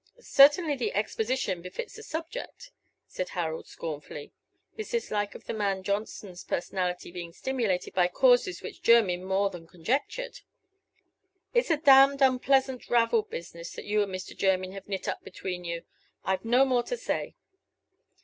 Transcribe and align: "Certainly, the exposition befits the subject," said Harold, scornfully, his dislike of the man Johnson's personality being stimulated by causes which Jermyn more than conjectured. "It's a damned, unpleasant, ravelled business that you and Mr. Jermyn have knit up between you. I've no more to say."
"Certainly, 0.19 0.77
the 0.77 0.95
exposition 0.95 1.61
befits 1.61 1.95
the 1.95 2.01
subject," 2.01 2.71
said 3.05 3.29
Harold, 3.29 3.67
scornfully, 3.67 4.31
his 4.75 4.89
dislike 4.89 5.35
of 5.35 5.45
the 5.45 5.53
man 5.53 5.83
Johnson's 5.83 6.43
personality 6.43 7.11
being 7.11 7.31
stimulated 7.31 7.93
by 7.93 8.07
causes 8.07 8.63
which 8.63 8.81
Jermyn 8.81 9.23
more 9.23 9.51
than 9.51 9.67
conjectured. 9.67 10.39
"It's 11.53 11.69
a 11.69 11.77
damned, 11.77 12.23
unpleasant, 12.23 12.89
ravelled 12.89 13.29
business 13.29 13.73
that 13.73 13.85
you 13.85 14.01
and 14.01 14.11
Mr. 14.11 14.35
Jermyn 14.35 14.71
have 14.71 14.87
knit 14.87 15.07
up 15.07 15.23
between 15.23 15.65
you. 15.65 15.83
I've 16.25 16.45
no 16.45 16.65
more 16.65 16.81
to 16.81 16.97
say." 16.97 17.35